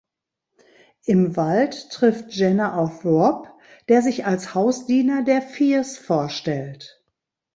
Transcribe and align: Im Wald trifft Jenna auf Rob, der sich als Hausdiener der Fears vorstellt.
Im 1.05 1.37
Wald 1.37 1.91
trifft 1.91 2.31
Jenna 2.33 2.75
auf 2.75 3.05
Rob, 3.05 3.47
der 3.87 4.01
sich 4.01 4.25
als 4.25 4.55
Hausdiener 4.55 5.23
der 5.23 5.43
Fears 5.43 5.99
vorstellt. 5.99 7.03